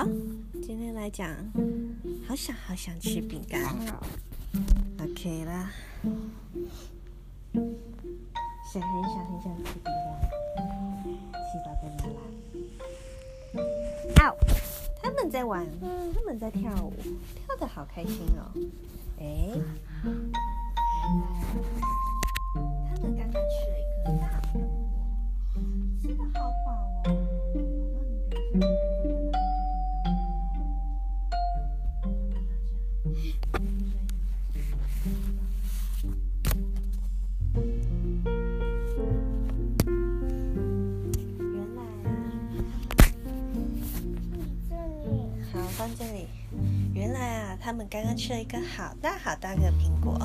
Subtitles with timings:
[0.00, 0.06] 好，
[0.62, 1.28] 今天来讲，
[2.26, 3.62] 好想好想吃饼干。
[4.98, 5.70] OK 啦，
[7.52, 9.92] 谁很想很想吃饼干？
[11.44, 12.18] 七宝跟拉拉。
[14.24, 14.34] 哦，
[15.02, 15.66] 他们在玩，
[16.14, 16.94] 他们在跳舞，
[17.44, 18.50] 跳得好开心哦。
[19.18, 19.52] 哎，
[45.98, 46.26] 这里
[46.94, 50.18] 原来啊他们刚刚吃了一个好大好大个苹果，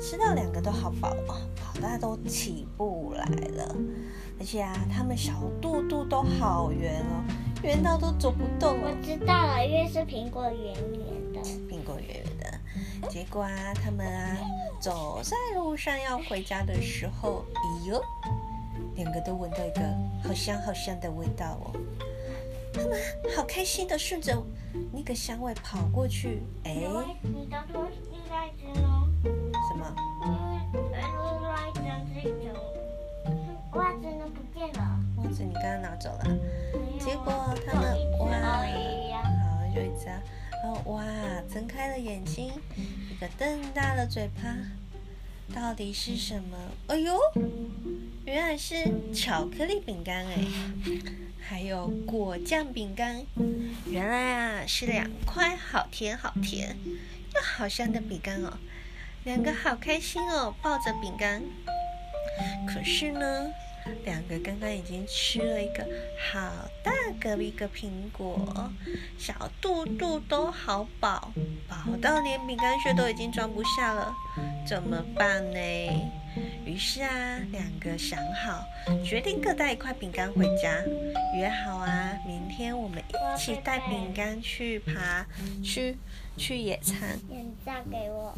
[0.00, 3.76] 吃到两个都好饱哦，好大都起不来了。
[4.38, 7.24] 而且啊，他们小肚肚都好圆哦，
[7.62, 8.90] 圆到都走不动了。
[8.90, 11.40] 我知道了，因为是苹果圆圆的。
[11.68, 14.36] 苹果圆圆的，结果啊，他们啊
[14.80, 18.02] 走在路上要回家的时候，哎呦，
[18.96, 19.80] 两个都闻到一个
[20.22, 21.72] 好香好香的味道哦。
[22.72, 22.98] 他们
[23.36, 24.42] 好开心的顺着
[24.92, 26.74] 那个香味跑过去，哎，
[27.22, 27.98] 你的拖鞋
[28.80, 29.08] 呢？
[29.68, 29.94] 什么？
[33.72, 34.24] 袜子呢？
[34.34, 34.98] 不见了。
[35.16, 36.24] 袜子你刚刚拿走了。
[36.98, 38.64] 结果他们哇，好
[39.74, 40.22] 有一只，然
[40.64, 41.04] 后哇，
[41.52, 42.52] 睁开了眼睛，
[43.10, 44.56] 一个瞪大了嘴巴，
[45.54, 46.56] 到底是什么？
[46.88, 47.18] 哎呦，
[48.24, 48.74] 原来是
[49.14, 50.38] 巧克力饼干哎。
[51.40, 53.24] 还有果酱饼干，
[53.86, 56.76] 原来啊是两块好甜好甜
[57.34, 58.58] 又好香的饼干哦，
[59.24, 61.42] 两个好开心哦，抱着饼干。
[62.66, 63.50] 可是呢，
[64.04, 65.86] 两个刚刚已经吃了一个
[66.32, 66.40] 好
[66.82, 68.70] 大个一个苹果，
[69.18, 71.32] 小肚肚都好饱，
[71.68, 74.14] 饱到连饼干屑都已经装不下了，
[74.66, 75.58] 怎么办呢？
[76.64, 78.64] 于是啊，两个想好，
[79.04, 80.82] 决定各带一块饼干回家，
[81.36, 85.26] 约好啊，明天我们一起带饼干去爬，
[85.64, 85.96] 去
[86.36, 87.18] 去野餐。
[87.30, 88.32] 眼罩给我。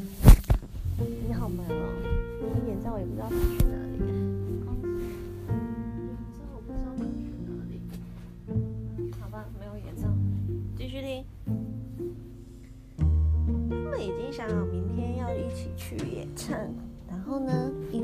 [0.98, 1.92] 你好忙哦，
[2.64, 3.91] 你眼罩我也不知道跑去哪里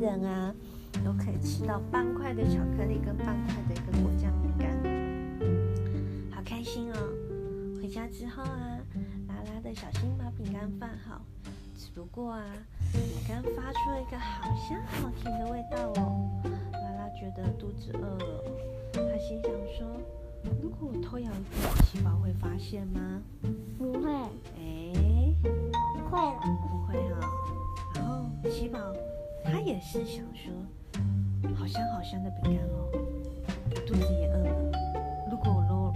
[0.09, 0.55] 人啊
[1.05, 4.73] 都可以吃到半块的巧克力跟半块的一个果酱饼干，
[6.35, 6.97] 好开心哦！
[7.77, 8.79] 回家之后啊，
[9.29, 11.21] 拉拉的小心把饼干放好。
[11.77, 12.43] 只不过啊，
[12.93, 16.41] 饼干发出了一个好香好甜的味道哦。
[16.73, 18.45] 拉拉觉得肚子饿了，
[18.95, 19.87] 他心想说：
[20.63, 23.21] 如果我偷咬一口，七宝会发现吗？
[23.77, 24.11] 不会。
[24.57, 27.21] 哎，不会了，不会啊、
[28.01, 28.31] 哦。
[28.51, 29.08] 七宝，他
[29.69, 30.51] 也是想说，
[31.55, 32.89] 好香好香的饼干哦，
[33.87, 35.29] 肚子也饿了。
[35.31, 35.93] 如果我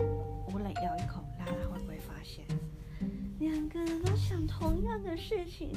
[0.53, 2.44] 我来咬一口，拉拉会不会发现？
[3.38, 5.71] 两个人都想同样的事情。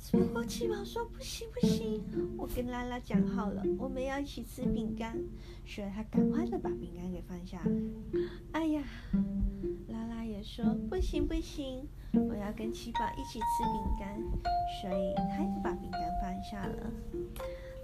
[0.00, 2.02] 只不过七宝说不行不行，
[2.36, 5.16] 我跟拉拉讲好了，我们要一起吃饼干，
[5.64, 7.62] 所以他赶快的把饼干给放下。
[8.50, 8.82] 哎呀，
[9.86, 14.20] 拉拉也说不行不行，我要跟七宝一起吃饼干，
[14.82, 15.14] 所以
[16.64, 16.92] 了。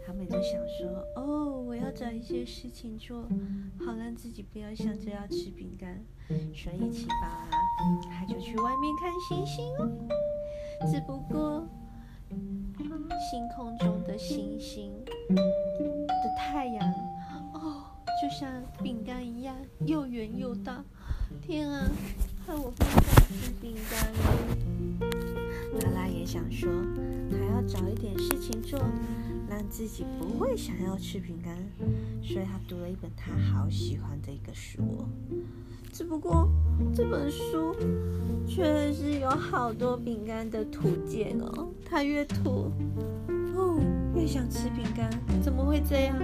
[0.07, 3.23] 他们就想说，哦，我要找一些事情做，
[3.85, 6.03] 好让自己不要想着要吃饼干。
[6.55, 7.49] 所以七宝啊，
[8.11, 9.91] 他就去外面看星星哦。
[10.91, 11.67] 只不过。
[13.31, 15.35] 星空中的星星的
[16.39, 16.95] 太阳，
[17.53, 17.85] 哦，
[18.21, 18.51] 就像
[18.83, 19.55] 饼干一样
[19.87, 20.83] 又圆又大。
[21.43, 21.87] 天啊，
[22.47, 25.42] 害我不想吃饼干了。
[25.81, 26.71] 拉拉也想说，
[27.31, 28.79] 还要找一点事情做，
[29.49, 31.57] 让自己不会想要吃饼干。
[32.23, 35.07] 所以他读了一本他好喜欢的一个书。
[35.93, 36.49] 只不过
[36.95, 37.75] 这本书
[38.47, 41.69] 却是有好多饼干的图鉴哦。
[41.85, 42.73] 他越涂，
[43.55, 43.79] 哦，
[44.15, 45.11] 越想吃饼干。
[45.43, 46.19] 怎么会这样？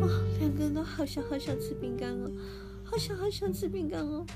[0.00, 0.08] 哇、
[0.40, 2.30] 两个人都好想好想吃饼干哦，
[2.84, 4.26] 好想好想吃饼干哦。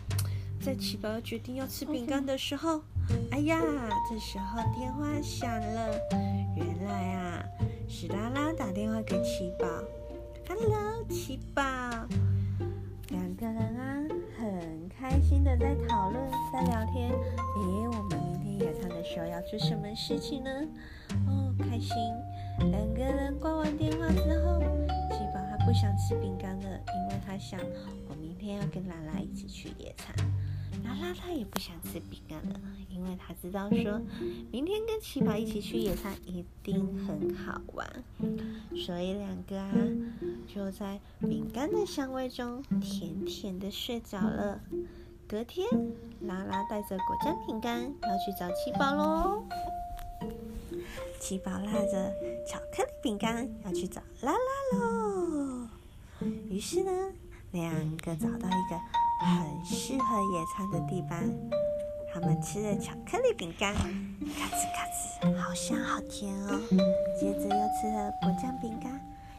[0.59, 2.83] 在奇宝决定要吃饼干的时候，
[3.31, 3.59] 哎呀，
[4.09, 5.99] 这时候电话响了。
[6.57, 7.45] 原来啊，
[7.89, 9.67] 是拉拉打电话给七宝。
[10.49, 11.63] Hello，七宝。
[13.09, 14.05] 两个人啊，
[14.39, 16.23] 很开心的在讨论，
[16.53, 17.11] 在聊天。
[17.11, 18.53] 诶，我们明天。
[18.63, 20.51] 野餐的时候要做什么事情呢？
[21.27, 21.97] 哦，开心！
[22.71, 24.61] 两个人挂完电话之后，
[25.11, 27.59] 七宝他不想吃饼干了，因为他想
[28.09, 30.15] 我明天要跟拉拉一起去野餐。
[30.85, 34.01] 拉拉他也不想吃饼干了，因为他知道说
[34.51, 37.89] 明天跟七宝一起去野餐一定很好玩，
[38.77, 39.73] 所以两个啊
[40.47, 44.61] 就在饼干的香味中甜甜的睡着了。
[45.29, 45.67] 隔天，
[46.21, 49.45] 拉拉带着果酱饼干要去找七宝喽。
[51.19, 52.13] 七宝拉着
[52.47, 55.69] 巧克力饼干要去找拉拉喽。
[56.51, 56.91] 于是呢，
[57.53, 58.79] 两个找到一个
[59.23, 61.19] 很适合野餐的地方。
[62.15, 66.61] 他们吃着巧克力饼干，咔哧咔哧，好香好甜哦。
[67.19, 68.93] 接着又吃了果酱饼干，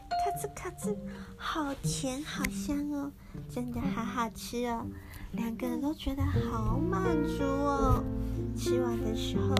[0.08, 0.96] 咔哧咔哧，
[1.36, 3.12] 好甜好香哦，
[3.48, 4.84] 真的好好吃哦。
[5.32, 8.02] 两个人都觉得好满足哦。
[8.56, 9.54] 吃完的时候，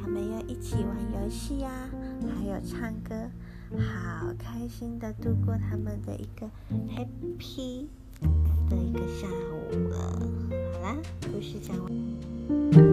[0.00, 1.70] 他们又一起玩游戏呀，
[2.36, 3.28] 还有唱歌，
[3.76, 6.48] 好开心的度过他们的一个
[6.88, 7.86] happy
[8.76, 9.26] 一个下
[9.72, 9.96] 午了。
[10.72, 10.96] 好啦
[11.32, 12.91] 故事讲完。